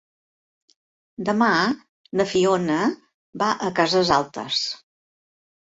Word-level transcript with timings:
Demà 1.29 1.49
na 2.21 2.27
Fiona 2.33 2.79
va 3.45 3.53
a 3.69 3.73
Cases 3.83 4.13
Altes. 4.19 4.67